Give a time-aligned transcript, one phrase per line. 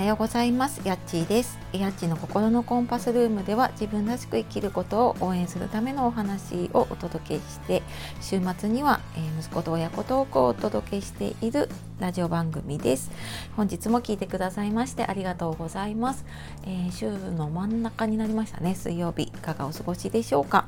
[0.00, 0.80] はようございます。
[0.82, 1.58] やっちーです。
[1.74, 7.82] やっちの心のコンパスルームでは自分らしく生きることを応援するためのお話をお届けして
[8.22, 11.68] 週末には、えー、息子と親子トークをお届けしている
[11.98, 13.10] ラジオ番組です。
[13.58, 16.24] 本日も聞いてくださいましてありがとうございます、
[16.64, 18.74] えー、週の真ん中になりましたね。
[18.74, 20.64] 水曜日いかがお過ごしでしょうか、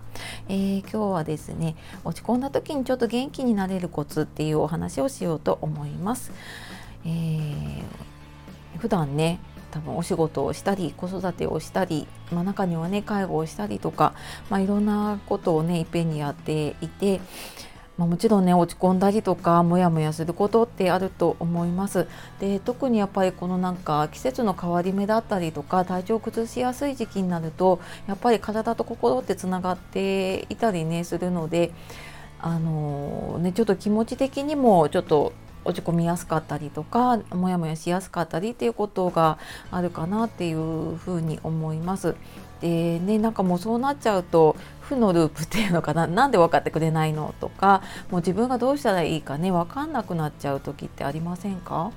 [0.51, 1.74] えー、今日はですね
[2.05, 6.33] 落ち込んだ時にちょっと元気になれるコツっていうお話をしようと思います。
[7.06, 7.83] えー
[8.78, 9.40] 普段ね
[9.72, 14.14] 多分お仕事をしたり子育てをしたり、まあ、中にはね介護をしたりとか、
[14.50, 17.20] まあ、いろんなことをねいっぺんにやっていて、
[17.96, 22.06] まあ、もちろんね落ち込んだりとかモヤモヤすることってあると思います。
[22.38, 31.73] で特にやっぱりこのなんか季節の変わり目だったりとか体調を崩しやすい時期になるとやっぱり体と心ってつながっていたりねするので
[32.42, 35.32] あの、ねちょっと気持ち的にもちょっと
[35.65, 39.38] 落ち込みやすかったりとかモヤモヤしやすかったりっていうことが
[39.71, 42.15] あるかなっていうふうに思います。
[42.60, 51.91] でねなんかもうそうなっちゃうと負のループっていうのかな なんで分かってくれないのとかもう自分がどうしたらいいかね分かんなくなっちゃう時ってありませんか？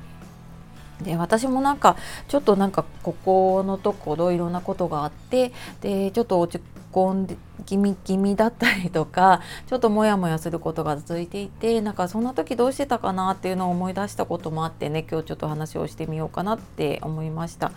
[1.02, 6.62] で私もなんかちょっとなんかここのところいろんなことがあってでちょっと落ち
[6.96, 17.72] 込ん気味気味だったりとか ちょっとモヤモヤすることが続いていてなんかそんな時どうしてたかなっていうのを思い出したこともあってね今日ちょっと話をしてみようかなって思いました。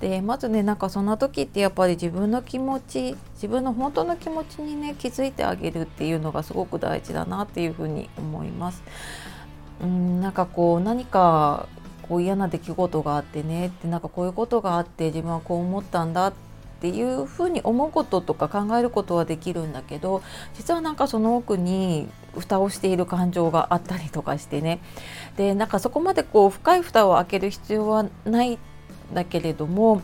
[0.00, 8.82] でまずねなんかそんな時ってやっぱり自分の気持ち自分の本当の気持ちにね気づいてあげるっていうのがすごく大事だなっていうふうに思います。
[9.82, 11.66] うんなんかこう何か
[12.08, 16.51] こう嫌な出来事があってねってなんかこういうことがあって自分はこう思ったんだって
[16.82, 20.20] ていうふうに思うこととか考えることはできるんだけど
[20.54, 24.80] 実はなんかその奥に蓋をしている感情があったりとかしてね
[25.36, 28.58] でなんかそこまでこう深い蓋を開ける必要はないん
[29.14, 30.02] だけれども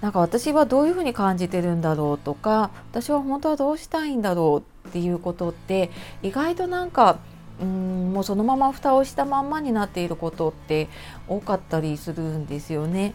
[0.00, 5.92] なんか私はどういうふうに感じてるんだろうとか私は本当はどうしたいんだろうっていうことって
[6.22, 7.20] 意外となんか
[7.60, 10.88] うんもうそのまま蓋をしたまんまになっていることって
[11.28, 13.14] 多かったりするんですよね。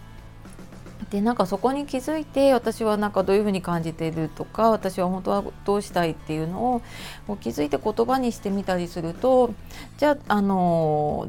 [1.14, 6.82] でなんかそこに気づいて私はなんかどういうふうに感じているとか私は本当はどうしたいっていうの
[7.28, 9.54] を気づいて言葉にしてみたりすると
[10.00, 11.28] じゃあ、あの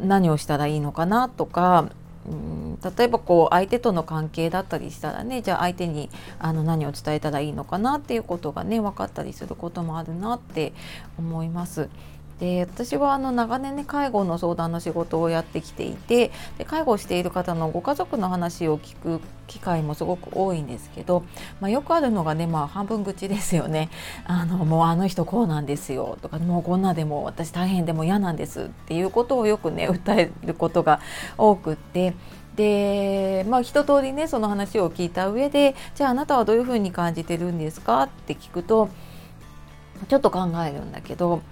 [0.00, 1.90] 何をしたらいいのかなとか
[2.26, 6.08] うん例えばこう相手との関係だったりしたらねじゃあ相手に
[6.38, 10.72] あの何を伝えたらいいのかなっていうことがね分かったりすることもあるなって
[11.18, 11.90] 思います。
[12.40, 21.24] で私はあの長年ね介護の相談の仕事をやってきていてで介護している方のご家族の話を聞く機会もすごく多いんですけど、
[21.60, 23.88] まあ、よくあるのがね、まあ、半分口ですよね
[24.26, 31.00] あのもうあの人こうなんですよとかもうこんなでも私大変でも嫌なんですっていうことをよくね訴えることが
[31.38, 32.14] 多くって。
[32.56, 38.88] でまあ一通りねその話を聞いた上でじゃああなたはどういうふうに感じてるんですかって聞くと
[40.08, 41.42] ちょっと考えるんだけど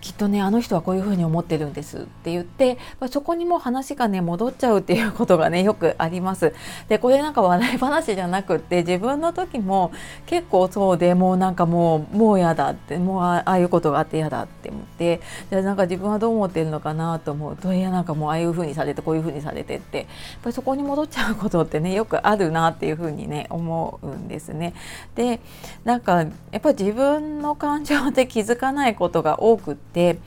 [0.00, 6.54] きっとねあの人はこういうふうに思ってるんですって言ってまそこにも話がね戻っちゃうっていうことがねよくあります。
[6.88, 9.92] でこれなんか笑い話じゃなくって自分の時も
[10.26, 15.20] 結構そうでもうなんかもうもう嫌だってもうああいうことがあって嫌だって思って
[15.50, 20.06] じゃあなんか自分はどう思ってるのかなと思うといやなんかもうああいうふうにされてこういうふうにされてってやっ
[20.42, 24.74] ぱりそこに戻っちゃうことってねよくあるなっていうふうにね思うんですね。
[25.14, 25.40] で
[25.84, 30.18] なんかやっぱり自分の感情で気づかないことが多くってて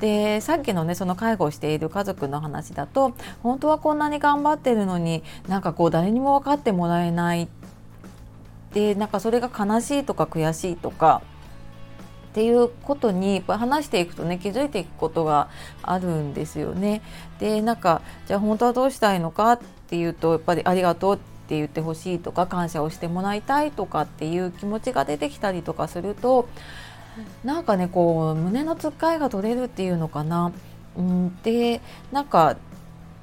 [0.00, 3.14] でさっきのねその介護をしている家族の話だと
[3.44, 7.48] 本当はこんなに頑張ってるのになんかこう誰にも分かってもらえない
[8.72, 11.22] でなんかそれが悲しいとか悔しいとか
[12.30, 15.48] っていうことに話していくとね気づいていくことが
[15.82, 17.02] あるんですよね。
[17.40, 26.48] でなんかじゃあ本当はどうしたいのかっていうとやっぱりありがとうって言ってほしいとか感謝をしてもらいたいとかっていう気持ちが出てきたりとかすると
[27.44, 30.52] なんかねこう胸のつっかえが取れるっていうのかな。
[30.96, 31.80] うん、で
[32.12, 32.56] なんか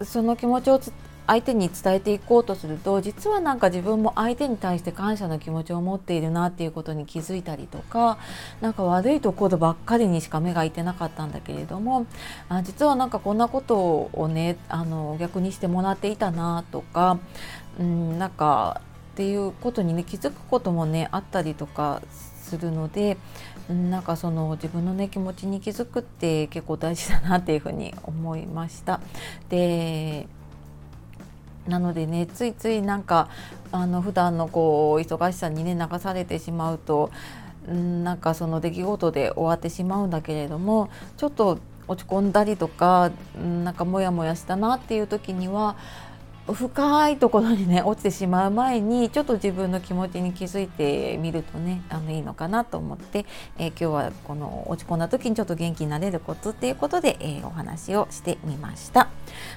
[0.01, 0.79] その気持ちを
[1.27, 8.17] 相手に伝えていこうとすると実はなんか自分も相手に対して感謝の気持ちを持っているなっていうことに気づいたりとか
[8.61, 12.07] 何か悪いところばっかりにしか目がいってなかったんだけれども
[12.47, 17.19] あ実はなんかこんなことをねあの逆にしてもらっていたなとか、
[17.77, 18.81] うん、なんか
[19.17, 22.03] っていうことにね気づくこともねあったりとか
[22.43, 23.17] するので
[23.67, 29.01] なんかその自分のね気持ちに気づくって結構大事だなっていうふうに思いました。
[29.49, 30.27] で
[31.67, 33.29] なのでねついついなんか
[33.71, 37.09] あの普段のこう忙しさにね流されてしまうと
[37.67, 43.11] なんかその出来事で終わってしまうんだけれどもちょっと落ち込んだりとか
[43.63, 45.75] なんかモヤモヤしたなっていう時には
[46.53, 53.25] 深いところにね落ちてしまう前にちょっと自分の気持ちに気づいてみるとねあのいいのかなと思って、
[53.57, 59.09] えー、今日はこの落ち込んだ時にちょっと元気になれるコツっていうことで、えー、お話をしてみました。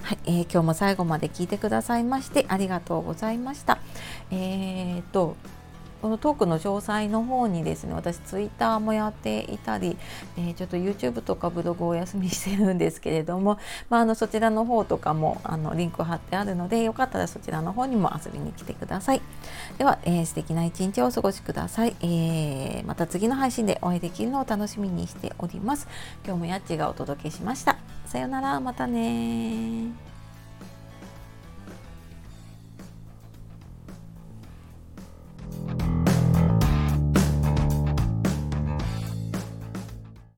[0.02, 3.78] はい、えー、今日も最後まで聞いてくださいましてありがとうございました。
[4.30, 5.36] えーと
[6.00, 9.96] このトークの詳細の方にですね私ツイッターもやっていたり、
[10.36, 13.58] えー、ちょっと YouTube とかブログをお休みしてるんですけれども、
[13.90, 19.20] まあ、あのそちらの方とかもあのリンク貼ってあるのでよかったらそちらの方にも遊びに来てください。
[19.78, 25.88] では、えー、素敵な一日をお過ごしください、えー、また次の配信でお会いできるのを楽しみにしております。
[26.24, 27.76] 今日もやっちがお届けしました。
[28.06, 28.60] さようなら。
[28.60, 30.09] またね